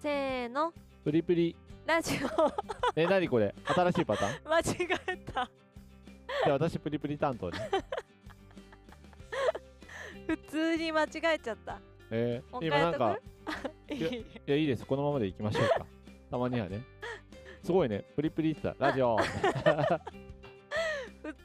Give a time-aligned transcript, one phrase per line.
[0.00, 0.72] せーの。
[1.04, 1.54] プリプリ。
[1.86, 2.28] ラジオ。
[2.94, 3.54] え何これ？
[3.64, 4.32] 新しいパターン？
[4.48, 4.62] 間違
[5.08, 5.50] えた。
[6.44, 7.58] じゃあ私プリプリ担当ね。
[10.28, 11.80] 普通に間違えちゃった。
[12.10, 13.18] えー、今なんか
[13.90, 13.98] いい。
[13.98, 14.84] いやいいです。
[14.86, 15.86] このままでいきましょうか。
[16.30, 16.82] たまにはね。
[17.64, 18.04] すごいね。
[18.14, 18.74] プリプリってた。
[18.78, 19.16] ラジオ。
[19.16, 19.24] 普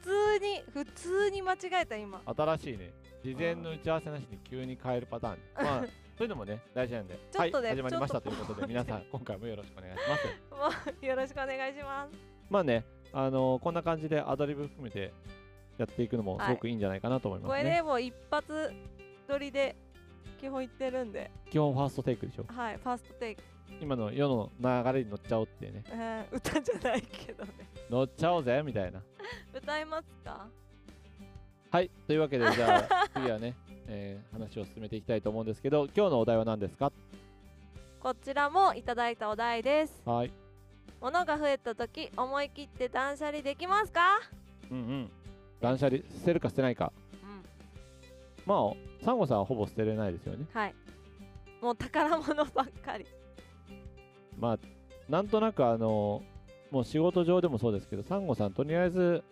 [0.02, 2.20] 通に普通に間違えた今。
[2.24, 2.92] 新しいね。
[3.24, 5.84] 事前の打ち合わせなしに急に変えるパターンまあ
[6.16, 7.18] そういうのもね大事なんで。
[7.32, 10.26] ちょっとねはい始まりましたとということで皆さん 今回もよろしくお願いします。
[10.86, 12.18] もうよろしくお願いします。
[12.50, 15.12] まあねあのーこんな感じでアドリブ含めて
[15.78, 18.72] やっていくのもすごくいいんじゃないかなと思いますね、これねもう一発
[19.26, 19.74] 撮りで
[20.40, 21.30] 基本言ってるんで。
[21.50, 22.44] 基本ファーストテイクでしょ？
[22.48, 23.42] はいファーストテイク、
[23.80, 25.82] 今の世の流れに乗っちゃおうってね。
[25.88, 27.50] えー、歌じゃないけどね。
[27.90, 29.02] 乗っちゃおうぜみたいな。
[29.54, 30.48] 歌いますか？
[31.70, 33.54] はいというわけでじゃあ次はね、
[33.86, 36.92] えー話を進めていきたいと思うんですけど今日のお題は何ですか？
[38.00, 40.02] こちらもいただいたお題です。
[40.04, 40.30] はい。
[41.00, 44.20] 物が増えた時思い切って断捨離できますか？
[44.70, 45.10] うんうん。
[45.60, 46.92] 断捨離捨てるか捨てないか。
[47.22, 47.42] うん。
[48.46, 50.46] まあサンゴさんはほぼ捨てれないですよね。
[50.52, 50.74] はい。
[51.62, 53.06] もう宝物ばっかり。
[54.38, 54.58] まあ
[55.08, 56.22] なんとなくあの
[56.70, 59.22] もう仕事上でもそうですけどサンゴさんとりあえず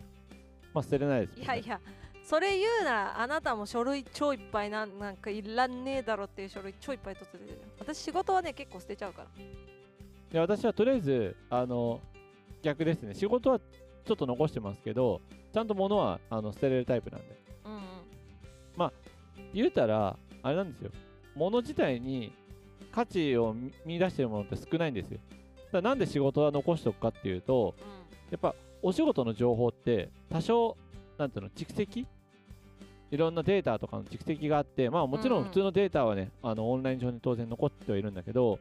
[0.73, 1.45] まあ捨てれないですね。
[1.45, 1.81] いやいや
[2.23, 9.29] それ言うならあなたも書類超いっぱいなんなんかいらんねえだろっていう書類超いっぱい取ってて私仕事はね結構捨てちゃうから。
[9.42, 12.01] いや私はとりあえずあの
[12.62, 13.14] 逆ですね。
[13.14, 15.20] 仕事はちょっと残してますけど
[15.53, 17.42] ちゃんと物はあの捨てれるタイプなんで。
[17.64, 17.77] うんう
[18.89, 18.92] ん。
[19.53, 20.91] 言うたらあれなんですよ。
[21.34, 22.33] 物自体に
[22.92, 25.83] 価値を見見出してるものって少ないんですよ。
[25.83, 27.89] なんで仕事は残しておくかっていうとうん。
[28.31, 30.77] やっぱお仕事の情報って多少
[31.19, 32.07] なんていうの蓄積？
[33.11, 35.45] いろんなデータとかの蓄積があってまあもちろうんん。
[35.47, 38.59] 普通のデータはね、あのオンライン上に当然残ってはいるんだけど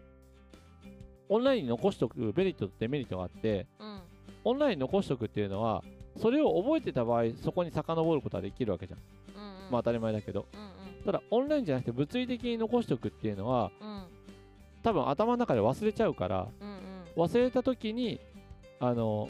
[1.30, 4.00] オンラインに残しておくメリットとデメリットがあってうん。
[4.44, 5.84] オンラインに残しておくっていうのは
[6.22, 9.00] それを覚えてた場合そこに遡ることはできるわけじゃん、
[9.36, 9.72] うんうん。
[9.72, 10.46] まあ当たり前だけど。
[10.54, 10.72] うん
[11.04, 13.88] ただオンラインじゃなくて物理的に残しておくっていうのはうん。
[13.88, 14.04] うん
[14.84, 17.24] 多分頭の中で忘れちゃうからうんうん。
[17.24, 18.20] 忘れた時に
[18.80, 19.30] あの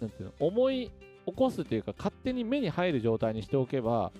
[0.00, 0.90] なんていうの思い
[1.30, 4.12] 起こすっていうか勝手に目に入る状態にしておけば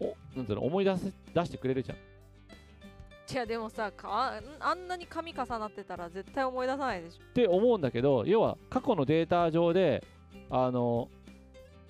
[0.00, 1.98] おなんていうの思い出せ出してくれるじゃん。
[1.98, 7.18] いやでもさかあんなに紙重なってたら絶対思い出さないでしょ。
[7.22, 10.04] って思うんだけど要は過去のデータ上で
[10.50, 11.08] あの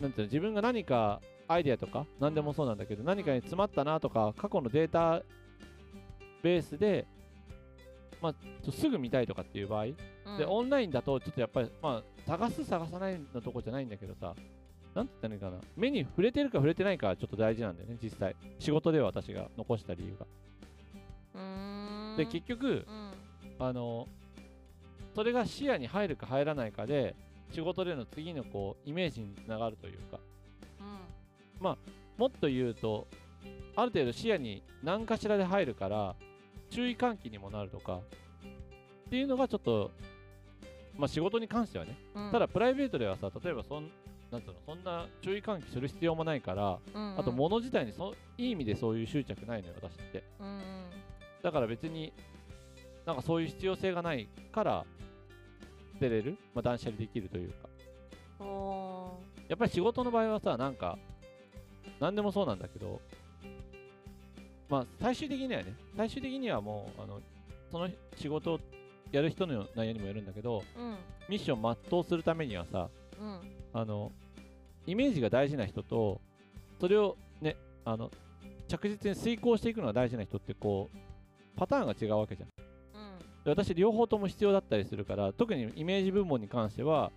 [0.00, 5.22] なんていうの自分が何かアイデアとか何でもそうなんだけど何かに詰まったなとか過去のデータ
[6.42, 7.06] ベースで
[8.20, 9.94] まあ、すぐ見たいとかっていう場合、うん。
[10.38, 14.34] でオンラインだとちょっとやっぱり、まあ、探す探さないのとこじゃないんだけどさ
[14.94, 15.58] なんて言ったらいいかな。
[15.76, 18.36] 目に触れてるか触れてないかはちょっと大事なんだよね実際。
[18.58, 20.26] 仕事では私が残した理由が。
[22.16, 23.12] で結局うん。
[23.58, 24.08] あの
[25.14, 27.14] それが視野に入るか入らないかで
[27.52, 30.18] 仕事での次のこうイメージにつながるというか。
[31.60, 31.76] うん。
[32.16, 33.06] もっと言うと
[33.76, 36.16] ある程度視野に何かしらで入るから
[36.70, 38.00] 注意喚起にもなるとか
[39.06, 39.90] っていうのがちょっと
[40.96, 42.32] まあ仕事に関してはねうん。
[42.32, 43.90] ただプライベートではさ例えばそん
[44.30, 50.22] なんつうのそんな注意喚起する必要もないからうんあと物自体にそいい意味でそういう執着ないのよ私って。
[50.38, 50.62] うんうん。
[51.42, 52.12] だから別に
[53.06, 54.84] なんかそういう必要性がないから
[55.94, 57.68] 捨てれる、まあ、断捨離できるというか。
[58.44, 60.96] おやっぱり仕事の場合はさなんか
[61.98, 63.00] 何でもそうなんだけど
[64.70, 67.20] まあ最終的にはね最終的にはもうあの
[67.70, 68.60] その仕事を
[69.12, 70.96] やる人の内容にもよるんだけどーうん。
[71.28, 72.88] ミッション全うするためにはさ
[73.20, 73.40] うん。
[73.72, 74.12] あの
[74.86, 76.20] イメージが大事な人と
[76.80, 78.10] それをねあの
[78.68, 80.98] 着実に遂行していくのが大事な人ってこう
[81.56, 82.48] パターンが違うわけじゃん。
[83.44, 87.10] 私両方とも必要だったりするから特にイメージ部門に関しては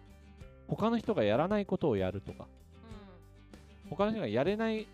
[0.67, 2.47] 他の人がやらないことをやるとか
[3.89, 4.87] 他の人がやれない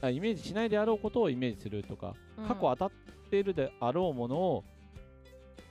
[0.00, 2.46] あイメージしないであろうことをイメージするとか、うん。
[2.46, 2.90] 過去当たっ
[3.30, 4.64] ているであろうものを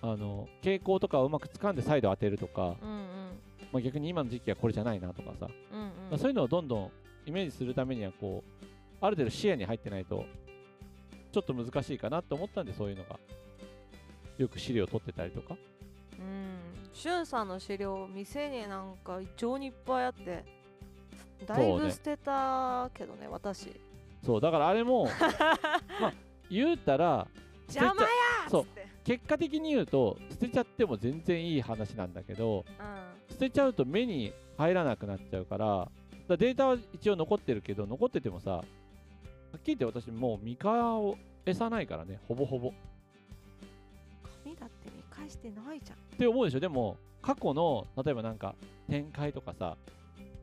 [0.01, 3.29] あの傾向とかをうまく掴んで再度当てるとか、うんうん。
[3.71, 5.85] まあ、逆に今の時期はこれじゃないなとかさ、うんうん。
[5.85, 6.91] まあ、そういうのをどんどん
[7.25, 8.65] イメージするためにはこう
[9.01, 10.25] ある程度視野に入ってないと
[11.31, 13.19] ちょっと難しいかなと思ったんでそういうのが。
[14.37, 15.57] よく資料を取ってたりとか。
[16.19, 16.59] うん。
[16.93, 20.43] しゅんさんの資料店になんか異常にいっぱいあって
[21.45, 23.71] だいぶ捨てたけどね私
[24.27, 25.05] そうだからあれも
[26.01, 26.13] まあ
[26.49, 27.25] 言うたら
[27.67, 28.65] 邪魔やーそう
[29.05, 33.33] 結果的に言うと捨てちゃっても全然いい話なんだけどうん。
[33.33, 35.89] 捨てちゃうと目に入らなくなっちゃうから
[36.27, 38.63] だデータは一応残ってるけど残っててもさは
[39.57, 40.73] っきり言って私もう見返
[41.53, 42.73] さないからねほぼほぼ。
[44.43, 45.97] 紙だって大してないじゃん。
[45.97, 46.59] って思うでしょ？
[46.59, 48.55] でも過去の例えばなんか
[48.89, 49.77] 展開とかさ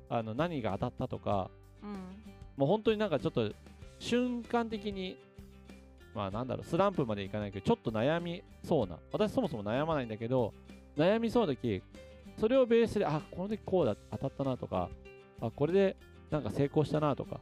[0.09, 1.51] あの何が当たったとか
[1.83, 1.91] うん。
[2.57, 3.53] もう本当になんかちょっと
[4.05, 5.17] 瞬間的に
[6.15, 10.53] まあなんだろうスランプまでいかないけどちょっと悩みそうな私そもそも悩まないんだけど
[10.97, 11.83] 悩みそうな時
[12.39, 14.91] それをベースであこの時こうだ当たったなとか
[15.41, 15.97] あこれで
[16.31, 17.41] なんか成功したなとか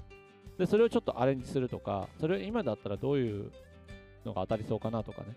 [0.58, 3.50] でそれをちょっとアレンジするとかそれを今だったらどういう
[4.24, 5.36] のが当たりそうかなとかね。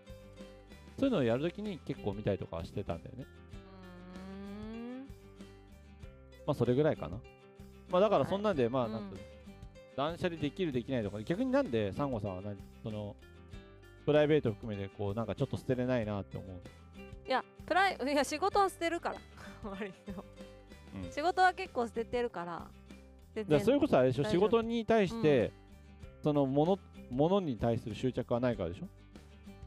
[0.97, 3.25] そういうのをやるときに結構見たりとかはしてたんだよね。
[6.47, 7.17] まあそれぐらいかな。
[7.89, 9.34] まあだからそんなんでまあうんなんつうの
[9.95, 13.15] 断捨離できるできないとか逆になんでサンゴさんは何その
[14.05, 16.59] プライベート含めてこうなんかちょっと捨てれないなって思う
[17.27, 19.15] いやプライいや仕事は捨てるから
[19.69, 20.23] 割と、
[21.03, 21.11] うん。
[21.11, 22.69] 仕事は結構捨ててるからか
[23.49, 24.23] らそれこそあれでしょ？
[24.25, 25.51] 仕事に対して、
[26.23, 26.79] そのもの
[27.11, 28.87] ものに対する執着はないからでしょ？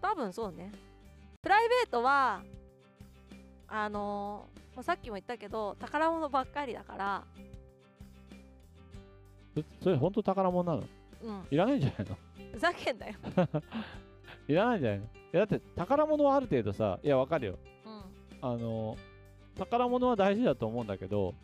[0.00, 0.72] 多分そうね。
[1.42, 2.42] プライベートは
[3.66, 7.24] あのーさっきも言ったけど宝物ばっかりだから
[9.78, 10.86] そそれ本当宝物なの？
[11.22, 11.46] うん。
[11.50, 12.16] いらないんじゃないの？
[12.52, 13.14] ふざけんなよ、
[14.48, 15.04] いらないんじゃないの？
[15.04, 17.58] いやだって宝物はある程度さいやわかるよ。
[17.84, 18.02] うん、
[18.40, 18.96] あの
[19.56, 21.34] 宝物は大事だと思うんだけど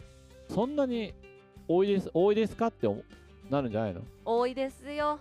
[0.48, 1.12] そんなに
[1.68, 3.02] 多いです多いですかって思
[3.50, 4.02] なるんじゃないの？
[4.24, 5.18] 多いですよ。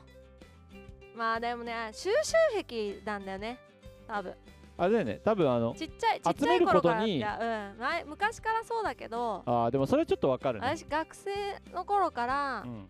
[1.16, 2.10] まあでもね収
[2.56, 3.60] 集癖なんだよね
[4.08, 4.34] 多分
[4.78, 5.22] あれだよね。
[5.24, 10.68] 多分あのちっちゃいちっちゃい頃からことにいや、うん、前昔からそうだけどあーでもそれはちょっとわかるね。
[10.68, 11.32] 私学生
[11.74, 12.88] の頃からうん。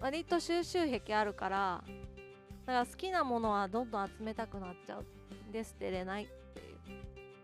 [0.00, 1.82] 割と収集癖あるから
[2.66, 5.04] だから好きなものはどんどん集めたくなっちゃう
[5.52, 6.62] で捨てれないってい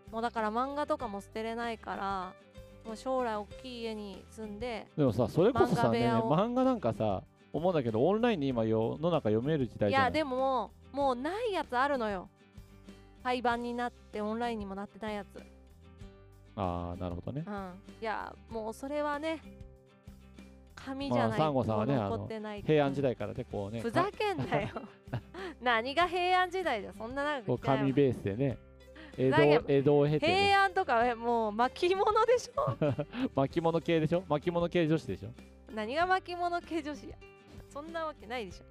[0.09, 0.11] う。
[0.11, 2.33] もうだから漫画とかも捨てれないから
[2.85, 10.11] もう将来大きい家に住んででもさそれこそさね漫画なんかさ思うんだけどオンラインに今世の中読める時代じゃない？
[10.11, 12.29] いやでももうないやつあるのよ
[13.25, 15.43] 廃盤になってオンラインにもなってないやつ。
[16.55, 17.43] ああなるほどね。
[17.47, 17.53] うん。
[17.99, 19.41] いやもうそれはね
[20.75, 21.39] 紙じゃない。
[21.39, 22.29] まあサンゴさんはねとあの
[22.63, 24.69] 平安時代からねこうねふざけんなよ。
[25.59, 28.59] 何が平安時代だよそんななん紙ベースでね
[29.17, 32.75] 江戸江戸を経て、ね、平安とかはもう巻物でしょ？
[33.33, 34.23] 巻物系でしょ？
[34.29, 35.29] 巻物系女子でしょ？
[35.73, 37.15] 何が巻物系女子や。
[37.69, 38.65] そんなわけないでしょ。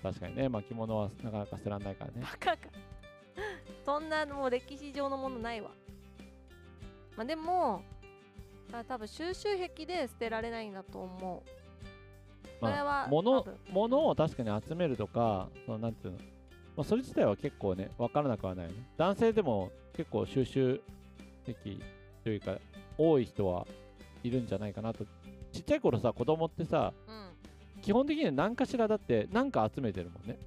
[0.00, 2.20] 確かにね巻物はなかなか捨てらんないからね。
[2.20, 2.68] バカか
[3.86, 5.70] そんなもう歴史上のものないわ。
[7.16, 7.82] まあでも
[8.72, 11.50] あ多分収集癖で捨てられないんだと思う。
[12.60, 13.54] それはまあ、物多分。
[13.70, 16.18] 物を確かに集めるとかそのなんていうの、
[16.76, 18.82] まあ、それ自体は結構ね分からなくはないよね。
[18.96, 20.80] 男性でも結構収集
[21.44, 21.80] 的
[22.24, 22.58] というか
[22.98, 23.66] 多い人は
[24.24, 25.04] いるんじゃないかなと。
[25.52, 27.82] ちっちゃい頃さ子供ってさうん。
[27.82, 30.38] 基本的には何かしらだって何か集めてるもんね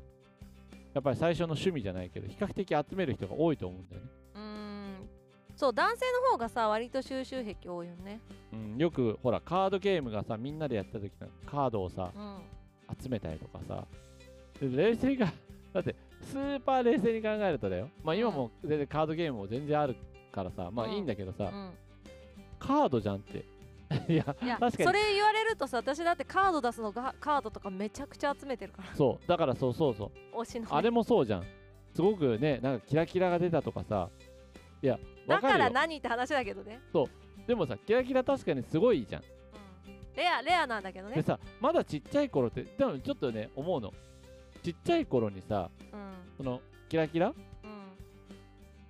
[0.94, 5.10] やっぱり最初の趣味じゃないけど比較的集める人が多いと思うんだよね、うーん。
[5.56, 8.20] そう男性の方がさ割と収集癖多いよね。
[8.54, 12.38] うん、よくほらカードゲームがさみんなでやった時のカードをさうん。
[13.02, 13.86] 集めたりとかさ。
[14.60, 15.32] で冷静が
[15.74, 17.90] だってスーパー冷静に考えるとだよ。
[18.04, 19.96] まあ今も全然カードゲームも全然ある
[20.32, 20.70] からさ。
[20.72, 20.94] まあうん。
[20.94, 21.72] いいんだけどさ、うん。
[22.58, 23.46] カードじゃんって
[24.08, 24.84] いやいや確かに。
[24.86, 28.96] それ言われるとさ私だってカード出すのがカードとかめちゃくちゃ集めてるから。
[28.96, 30.42] そうだからそうそうそう。
[30.42, 30.72] 推しのね。
[30.72, 31.44] あれもそうじゃん。
[31.96, 34.10] すごくねなんかキラキラが出たとかさ。
[34.82, 34.94] いや
[35.28, 36.80] わだから何って話だけどね、
[37.46, 39.24] でもさキラキラ確かにすごいじゃん。
[39.24, 41.16] うん、レアレアなんだけどね。
[41.16, 43.92] でさまだちっちゃい頃ってでもちょっとね思うの。
[44.64, 46.14] ちっちゃい頃にさうん。
[46.38, 47.28] そのキラキラ？
[47.28, 47.36] うん。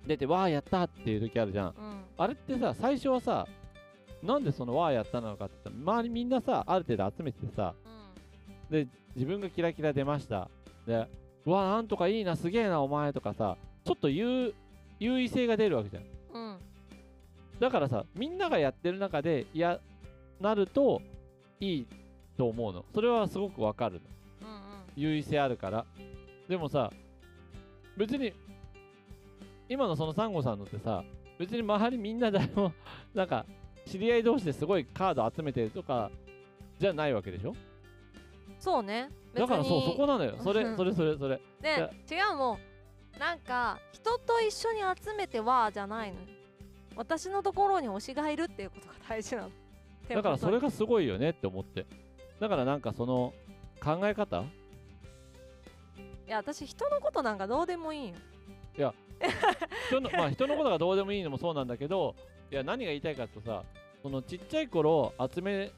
[0.06, 1.68] 出てわーやったっていう時あるじゃん。
[1.68, 2.04] うん。
[2.16, 3.46] あれってさ最初はさ
[4.22, 7.74] なんでそのわーやったのかって言ったら周りみんなさある程度集めててさ
[8.70, 8.84] うん。
[8.84, 10.48] で自分がキラキラ出ました。
[10.86, 11.06] で
[11.46, 14.54] うわなんとかいいなすげえなお前とかさちょっと優
[14.98, 16.02] 優位性が出るわけじゃん。
[16.02, 16.58] うん。
[17.58, 19.80] だからさみんながやってる中でいや
[20.40, 21.02] なると
[21.58, 21.86] いい
[22.36, 22.84] と思うの。
[22.94, 24.00] それはすごくわかる
[24.42, 24.48] の。
[24.48, 24.60] うんうん。
[24.96, 25.86] 優位性あるから。
[26.48, 26.90] でもさ
[27.96, 28.32] 別に
[29.68, 31.04] 今のそのサンゴさんのってさ
[31.38, 32.72] 別に周りみんな誰も
[33.14, 33.46] なんか
[33.86, 36.10] 知り合い同士ですごいカード集めてるとか
[36.78, 37.54] じゃないわけでしょ？
[38.58, 39.10] そうね。
[39.34, 40.36] だからそうそこなのよ。
[40.42, 40.76] それうん。
[40.76, 42.58] それそれそれで違うもん。
[43.18, 46.26] なんか人と一緒に集めてはじゃないのよ。
[46.96, 49.50] 私のところに推しがいるっていうことが大事なの。
[50.08, 51.86] だからそれががすごいよねって思って。
[52.38, 53.32] だからなんかその
[53.82, 54.44] 考え方？
[56.26, 58.12] いや私人のことなんかどうでもいい
[58.76, 58.94] よ。
[59.88, 62.14] 人のまあ人のことがどうでもいいのもそうなんだけど
[62.50, 63.62] いや何が言いたいかってさ
[64.02, 65.70] そのちっちゃい頃集め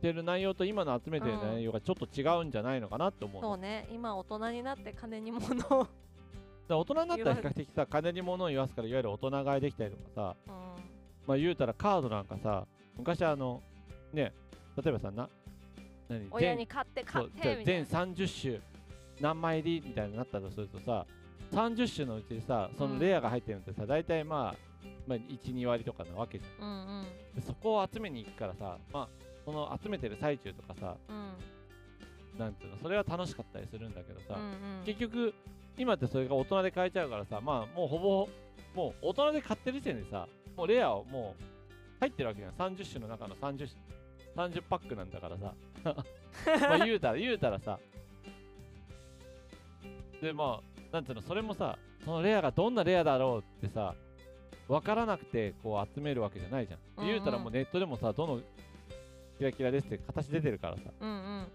[0.00, 3.48] てる内容と今の集めてる内容がちょっと違うんじゃないのかなって思うの。
[3.50, 3.88] そうね。
[3.92, 5.46] 今大人になって金に物
[5.76, 5.88] を。
[6.68, 10.54] ら 大人になったら比較的さ金に物を言わすからいわゆる大人買いできたりとかさうん。
[11.26, 13.62] まあ言うたらカードなんかさ昔あの
[14.12, 14.32] ね
[14.76, 15.28] 例えばさな
[16.08, 18.12] 何親に買って買っそうじゃあ全てみたいな。
[18.14, 18.70] 30種
[19.20, 21.06] 何枚入りみたいになったとするとさ
[21.52, 24.69] 30種のうちでさそのレアが入ってるのってさ、大体まあ、
[25.06, 26.68] まあ、12割とかなわけじゃん。
[26.68, 27.04] うんうん。
[27.34, 29.08] でそこを集めに行くからさまあ
[29.44, 32.38] その集めてる最中とかさうん。
[32.38, 34.84] なんていうのそれは楽しかったりするんだけどさ、うんうん。
[34.84, 35.34] 結局
[35.78, 38.28] 今ってそれが大人で買えちゃうからさまあもうほぼ
[38.74, 41.42] もう大人で買ってる時点でさもうレアをもう
[42.00, 42.52] 入ってるわけじゃん。
[42.54, 43.68] 30種の中の30種。
[44.36, 45.54] 30パックなんだからさ。
[46.68, 47.78] まあ言うたら言うたらさ。
[50.20, 53.94] でまあなんていうのそれもさそのレアがどんなレアだろうってさ
[54.70, 57.10] 分からなくてこう集めるわけじゃないじゃん、うんうん。
[57.12, 58.40] 言うたらもうネットでもさどの
[59.36, 60.82] キラキラですって形出てるからさ。
[61.00, 61.46] うんうん。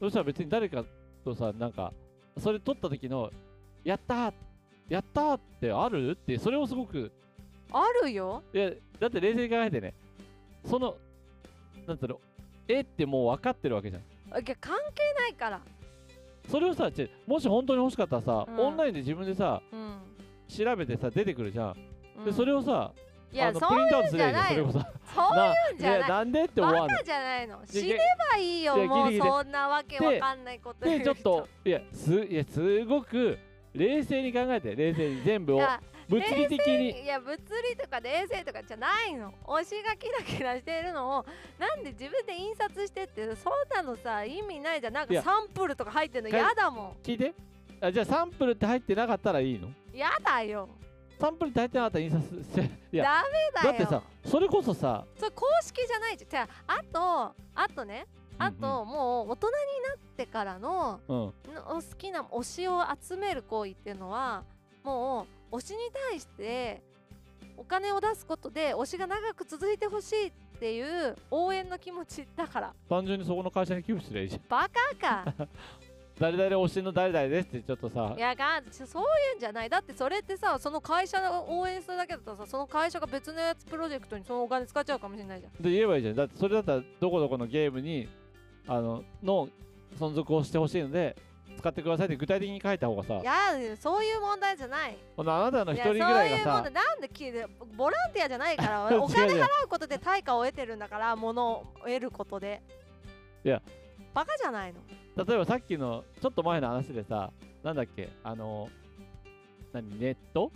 [0.00, 0.84] そしたら別に誰か
[1.24, 1.92] とさなんか
[2.38, 3.30] それ撮った時の
[3.84, 4.32] やったー
[4.88, 7.12] やったーってあるってそれをすごく
[7.70, 8.42] あるよ。
[8.52, 9.94] いやだって冷静に考えてね。
[10.68, 10.96] その
[11.86, 12.20] なんていうの
[12.66, 14.02] えってもう分かってるわけじゃん。
[14.02, 14.04] い
[14.34, 15.60] や関係ないから。
[16.50, 18.58] それをさちもし本当に欲しかったらさ、うん。
[18.58, 20.11] オンラインで自分でさうん
[20.56, 21.76] 調べてさ出てくるじゃん、
[22.18, 22.24] うん。
[22.24, 22.92] でそれをさ
[23.32, 24.56] いやそういうんじゃない。
[24.56, 24.78] そそ。
[24.78, 26.08] うないやうんじゃない。
[26.10, 26.98] なんでって思わバない。
[26.98, 27.60] カじゃないの。
[27.62, 27.98] で死ね
[28.30, 31.00] ばいいよもうそんなわけわかんないことで。
[31.00, 33.38] ちょっといやすいやすごく
[33.72, 35.62] 冷静に考えて冷静に全部を
[36.10, 37.02] 物理的に。
[37.04, 39.32] いや物理とか冷静とかじゃないの。
[39.44, 41.26] 推しがキラキラしてるのを
[41.58, 44.92] なんで自分で印刷してってそんなのさ意味ないじゃん。
[44.92, 46.92] なんかサンプルとか入ってんのかやだもん。
[47.02, 47.32] 聞いて。
[47.80, 49.70] あじゃあサンプルって入ってなかったらいいの？
[49.98, 50.68] やだよ。
[51.20, 53.78] サンプルって入ってなたら印刷していやダメだよ。
[53.78, 56.30] だってさそれこそさそれ公式じゃないじゃん。
[56.30, 58.06] じゃああとあとね
[58.38, 61.32] あと、もう大人になってからの好
[61.96, 64.42] きな推しを集める行為っていうのは
[64.82, 65.78] もう推しに
[66.10, 66.82] 対して
[67.56, 72.74] お金を出すことで推しが長く続いてほしいっていう応援の気持ちだから。
[72.88, 74.42] 単純にそこの会社に寄付すればいいじゃん。
[74.48, 75.48] バカか
[76.22, 78.14] 誰々推しの誰々ですってちょっとさ。
[78.16, 78.32] いや
[78.70, 79.68] そういうんじゃない。
[79.68, 85.52] だってそれってさその会社を応援するだけだったらさその会社が別のやつプロジェクトにそのお金使っちゃうかもしれないじゃん。
[85.60, 86.14] で言えばいいじゃん。
[86.14, 88.08] だってそれだったらどこどこのゲームに
[88.68, 89.48] あのの
[89.98, 91.16] 存続をしてほしいので
[91.58, 93.14] 使ってくださいって具体的に書いた方がさ。
[93.16, 94.96] いやそういう問題じゃない。
[95.16, 97.10] あなたの一人ぐらいがいうもさのなんで
[97.76, 102.62] ボランティアじゃないから お金払うことで対価を得てるんだから物を得ることで。
[103.44, 103.60] いや。
[104.14, 104.78] バカじゃないの
[105.16, 108.68] 例えばさっきのちょっと前の話でさなんだっけあの
[109.72, 110.50] 何ネット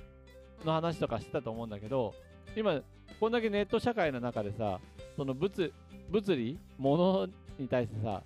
[0.64, 2.14] の話とかしてたと思うんだけど
[2.56, 2.80] 今
[3.20, 4.80] こんだけネット社会の中でさ
[5.16, 5.70] その物
[6.10, 8.22] 物理物に対してさ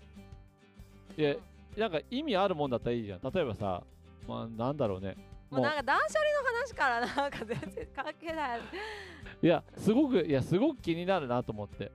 [1.16, 1.34] いや
[1.76, 3.20] なんか意味あるもんだったらいいじゃん。
[3.22, 3.82] 例えばさ
[4.26, 5.16] まあなんだろうね。
[5.50, 5.60] もう。
[5.60, 8.60] なんか断捨離の話からなんか全然関係ない。
[9.42, 11.92] いやすごくいやすごく気になるなと思って。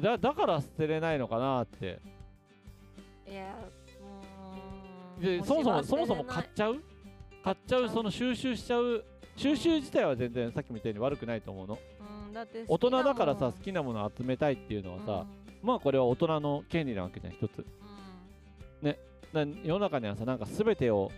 [0.00, 2.00] だだから捨てれないのかなって
[3.30, 3.54] いや
[5.18, 5.38] うーん。
[5.40, 6.82] でそもそもそもそも買っちゃう？
[7.44, 7.88] 買っちゃう？
[7.88, 9.04] その収集しちゃう？
[9.36, 11.78] 収集自体は全然さっきみたいに悪くないと思うの。
[12.28, 15.26] うんだって大人だからさ好好きなものを集めたいっていうのはきなさ、
[15.62, 17.64] まあこれは大人の権利なわけじゃん一つ。
[18.82, 18.96] うん。
[19.32, 21.10] な世の中にはさなんか全てを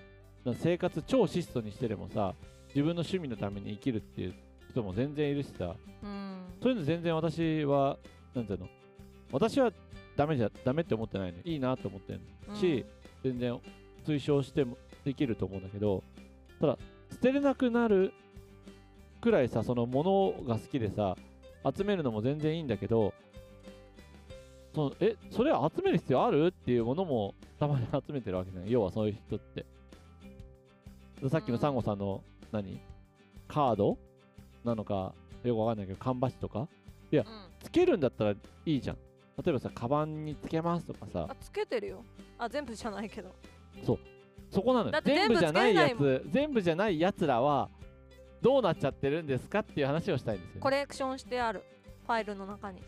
[0.44, 2.34] な生活超質素にしてでもさ
[2.68, 4.34] 自分の趣味のために生きるっていう
[4.70, 5.74] 人も全然いるしさ。
[6.02, 6.36] うん。
[6.62, 7.96] そういうの全然私は
[8.34, 8.68] なんていうの？
[9.32, 9.72] 私は
[10.20, 12.56] ダメじゃダメって思ってないのいいなと思ってるうん。
[12.56, 12.84] し、
[13.24, 13.58] 全然
[14.04, 16.04] 推奨してもできると思うんだけど
[16.60, 16.78] ただ
[17.10, 18.12] 捨てれなくなる
[19.22, 21.16] くらいさそのものが好きでさ
[21.74, 23.14] 集めるのも全然いいんだけど
[24.74, 26.48] そのえそれ集める必要ある？
[26.48, 28.70] っていうものもたまに集めてるわけじゃない。
[28.70, 29.64] 要はそういう人って。
[31.22, 32.22] でさっきのサンゴさんの
[32.52, 32.78] 何？
[33.48, 33.96] カード？
[34.64, 36.68] なのかよくわかんないけど缶バッジとか？
[37.10, 37.24] うん。
[37.62, 38.36] つけるんだったらい
[38.66, 38.96] いじゃん
[39.44, 41.26] 例えばさカバンにつけますとかさ。
[41.28, 42.04] あつけてるよ。
[42.38, 43.35] あ全部じゃないけど。
[44.50, 45.00] そこなのよ。
[45.04, 46.23] 全部じゃないやつ。
[46.26, 47.68] 全部じゃないやつらは
[48.42, 51.62] どうなっちゃってるんですかっていう話をしたいんですよ、コレクションしてある。
[52.06, 52.82] ファイルの中に。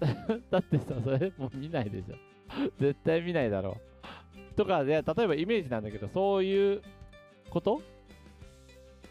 [0.50, 2.16] だってさそれもう見ないでしょ。
[2.78, 3.76] 絶対見ないだろ
[4.52, 4.54] う。
[4.56, 6.82] とかで例えばイメージなんだけどそういう
[7.50, 7.82] こと？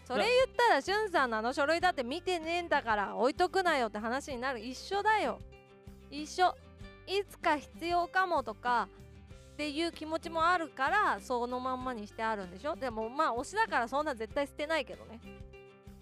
[0.05, 4.60] それ言ったらしゅんさんのあの書類だって見てねえんだから置いとくなよって話になる。
[4.60, 5.39] 一緒だよ
[6.11, 6.55] 一緒。
[7.07, 8.87] いつか必要かもとか
[9.53, 12.75] っていう気持ちもあるからそのまんまにしてあるんでしょ？
[12.75, 15.19] でもまあ推しだからそんな絶対捨てないけどね。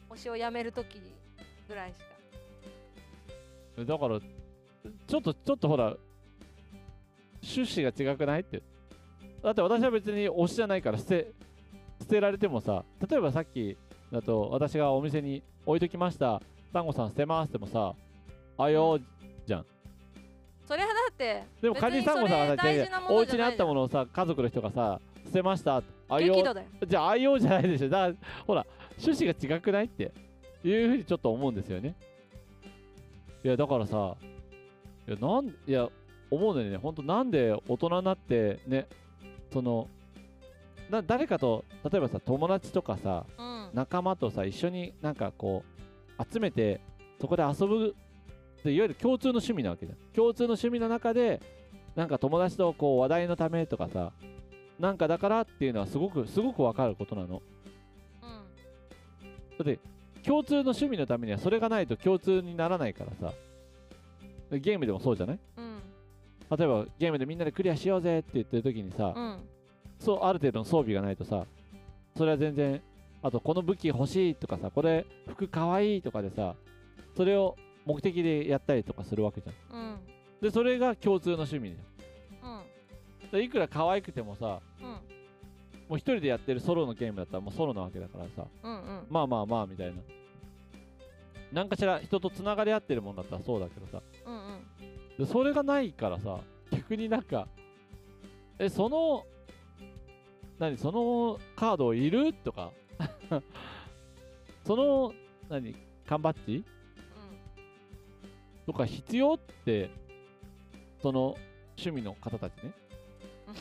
[0.09, 1.01] 推しをやめるとき
[1.67, 3.85] ぐらいしか。
[3.85, 5.95] だからちょっとちょっとほら
[7.41, 8.61] 趣旨が違くないって？
[9.41, 11.31] だって私は別に推しじゃないから捨て
[12.01, 13.77] 捨てられてもさ例えばさっき
[14.11, 16.41] だと私がお店に置いときました
[16.73, 17.93] サンゴさん捨てますってもさ
[18.57, 18.99] あよ
[19.45, 19.76] それはだ
[21.17, 21.43] って。
[21.61, 26.67] でもカニサンゴさんがさお家にあったものをさ家族の人がさ捨てましたあよ激怒だよ。
[26.87, 27.89] じゃあ愛用じゃないでしょ。
[27.89, 28.13] だから
[28.45, 28.65] ほら
[29.01, 30.11] 趣旨が違くないって
[30.63, 31.95] いうふうにちょっと思うんですよね。
[33.43, 34.15] いやだからさ
[35.07, 35.89] いやなんいや
[36.29, 36.77] 思うのよね。
[36.77, 38.87] 本当なんで大人になってね
[39.51, 39.87] その
[40.89, 43.57] な誰かと例えばさ友達とかさうん。
[43.73, 45.63] 仲間とさ一緒になんかこ
[46.17, 46.79] う集めて
[47.19, 47.95] そこで遊ぶ
[48.63, 49.97] でいわゆる共通の趣味なわけじゃん。
[50.13, 51.41] 共通の趣味の中で
[51.95, 54.11] なんか友達とこう話題のためとかさ
[54.79, 57.41] なんかだからっていうのはすごくすごくわかることなの。
[58.21, 58.29] うん。
[59.57, 59.79] だって
[60.23, 63.33] 共通の趣味のためにはそれがないと共通にならないからさ。
[64.51, 65.39] でゲームでもそうじゃない？
[65.57, 65.79] うん。
[66.57, 69.39] 例えばゲームでみんなでクリアしようぜって言ってる時にさ、うん。
[69.99, 71.45] そうある程度の装備がないとさ
[72.15, 72.81] それは全然
[73.23, 76.55] あとこの武器欲しいとかさこれ服かわいいとかでさ
[77.15, 77.55] それを
[77.87, 79.79] 目的でやったりとかするわけじゃん。
[79.79, 79.97] うん。
[80.41, 82.51] でそれが共通の趣味じゃん。
[83.23, 84.85] うんでいくら可愛くてもさうん。
[84.85, 84.99] も
[85.91, 88.45] う一人でやってるソロのゲームだったらもうソロなわけだからさ。
[88.61, 89.05] うんうん。
[89.09, 89.93] まあまあまあみたいな。
[91.53, 94.01] 何かしら人とつながり合ってるもんだったらそうだけどさ。
[94.25, 95.25] うんうん。
[95.25, 96.39] でそれがないからさ
[96.71, 97.47] 逆になんか
[98.59, 99.25] えその
[100.59, 102.33] 何そのカードいる？
[102.33, 102.71] とか。
[104.65, 105.13] その
[105.49, 105.73] 何
[106.05, 106.65] 缶バッジ？
[108.67, 109.89] とか必要って
[111.01, 111.35] その
[111.77, 112.71] 趣味の方たちね。
[113.47, 113.53] うん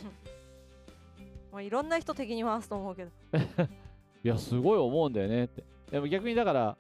[1.53, 3.11] もういろんな人敵に回すと思うけど。
[4.23, 5.65] いやすごい思うんだよねって。
[5.91, 6.77] でも逆にだから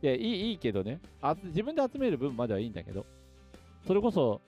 [0.00, 1.00] いやいいいいけどね。
[1.20, 3.04] あ自分で集める分まではいいんだけど。
[3.84, 4.40] それこそ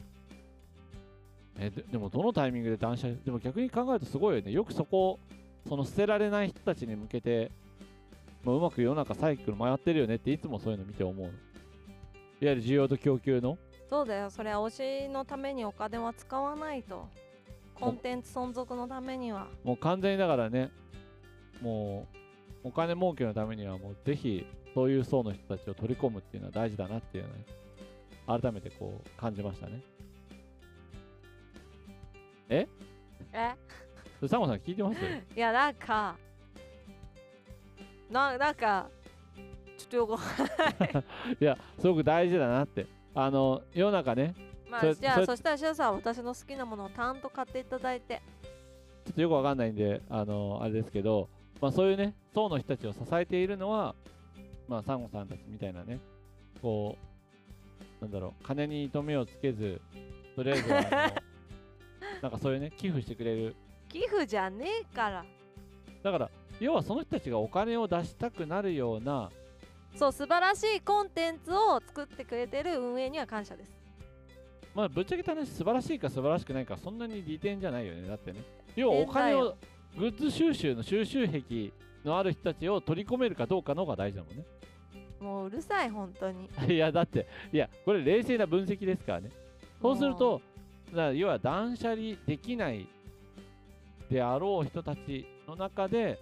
[1.58, 4.52] えででもどのタイミングで断捨離でも逆に考えるとすごいよね。
[4.52, 5.18] よくそこ
[5.66, 7.50] その捨てられない人たちに向けて
[8.44, 11.32] もううまく世の中サイクル回ってるよねっていつもそういうの見て思うの
[12.44, 13.56] いわゆる需要と供給の？
[13.88, 14.28] そうだよ。
[14.28, 17.08] それは推しのためにお金は使わないと。
[17.74, 19.48] コンテンツ存続のためには。
[19.64, 20.70] もう完全にだからね
[21.62, 22.06] も
[22.64, 27.30] うお金儲けのためにはもうぜひそういう層の人たちを取り込むっていうのは大事だなっていうね
[28.26, 29.80] 改めてこう感じましたね。
[32.50, 32.68] え？
[34.20, 35.00] でサンゴさん聞いてます？
[35.34, 36.16] いやなんか
[38.10, 38.90] ななんか
[39.88, 42.86] ちょっとよくいやすごく大事だなって。
[43.14, 44.34] あの世の中ね。
[44.68, 48.20] まあじゃあそしたらシュウさんは私の好きなものをたんと買っていただいて。
[49.04, 51.28] ちょっとよくわかんないんであのあれですけど、
[51.60, 53.94] まあ、そういうね層の人たちを支えているのは
[54.66, 56.00] まあサンゴさんたちみたいなね。
[56.60, 56.96] こ
[58.00, 59.80] うなんだろう金に糸目をつけず
[60.34, 60.82] とりあえずは
[62.22, 63.54] なんかそういうね寄付してくれる。
[63.88, 65.24] 寄付じゃねえから。
[66.02, 69.30] だから要はその人たちがお金を出したくなるような
[69.94, 73.72] そう素晴らしいコンテンツを作ってくれてる運営には感謝です。
[74.74, 78.08] まあぶっちゃけた話素晴らしいか素晴らしくないかそんなに利点じゃないよね。
[78.08, 78.40] だってね。
[78.74, 79.56] 要はお金を
[79.96, 81.72] グッズ収集の収集癖
[82.04, 84.44] のある人たちを取り込めるかどうかの方が大事だもんね。
[85.20, 86.50] もううるさい本当に。
[86.68, 89.30] いやだっていやこれ冷静な分析ですからね。
[89.80, 90.42] そうすると
[90.92, 92.88] だ要は断捨離できない
[94.10, 96.18] であろう人たちの中で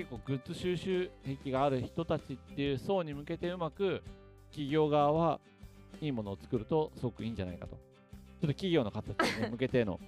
[0.00, 1.10] 結構グッズ収集
[1.42, 4.02] 癖がある人たちっていう層に向けてうまく
[4.48, 5.40] 企業側は
[6.00, 7.72] いいものを作るとすごくいいんじゃないかと。
[7.74, 10.00] ちょっと企業の方に向けての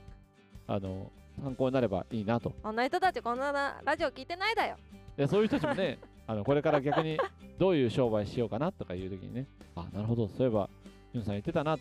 [0.67, 2.55] あの参考になればいいなと。
[2.63, 3.53] こんな人たちこんな
[3.85, 4.77] ラジオ聞いてないだよ。
[5.15, 7.19] でそういう人たちもね あのこれから逆に
[7.59, 10.27] どういう商売しようかなとかいう時にねあなるほど。
[10.29, 10.71] そういえば
[11.13, 11.77] ユンさん言ってたな。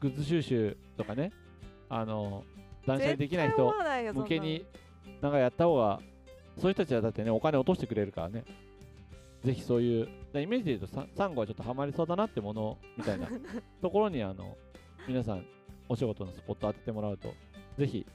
[0.00, 1.32] グッズ収集とかね
[1.88, 2.44] あの
[2.86, 3.72] 断捨離できない人
[4.12, 4.66] 向けに
[5.22, 6.00] なんかやった方が
[6.58, 8.44] そういう人たちはだってねお金落としてくれるからね。
[9.44, 13.28] ぜひそういうだイメージで言うとササンゴはちょっとハマりそうだなってものみたいな。
[13.80, 14.56] ところにあの
[15.06, 15.46] 皆さん
[15.88, 17.32] お仕事のスポット当ててもらうと
[17.78, 18.06] ぜひ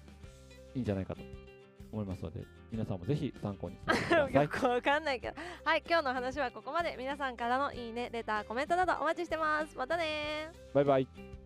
[0.76, 1.22] いいんじゃないかと
[1.92, 4.34] 思いますので皆さんもぜひ参考にしてください。
[4.44, 5.36] よくわかんないけど。
[5.64, 6.96] はい今日の話はここまで。
[6.98, 9.78] 皆さんからのいいねレターコメントなどお待ちしてます。
[9.78, 10.76] またねー。
[10.76, 11.41] バイバイ